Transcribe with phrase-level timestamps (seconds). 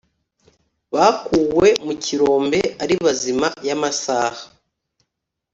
[0.93, 4.41] Bakuwe mu kirombe ari bazima y’amasaha